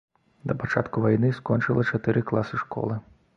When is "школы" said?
2.65-2.99